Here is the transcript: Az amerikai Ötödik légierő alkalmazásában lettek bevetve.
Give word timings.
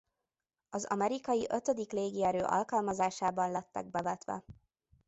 Az 0.69 0.85
amerikai 0.85 1.47
Ötödik 1.49 1.91
légierő 1.91 2.43
alkalmazásában 2.43 3.51
lettek 3.51 3.89
bevetve. 3.89 4.43